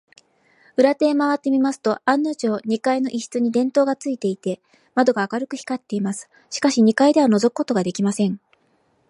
[0.77, 4.59] 裏手へまわってみますと、案のじょう、二階の一室に電燈がついていて、
[4.95, 6.27] 窓が明るく光っています。
[6.49, 8.39] しかし、二階ではのぞくことができません。